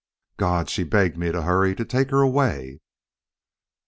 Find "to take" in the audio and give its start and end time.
1.75-2.09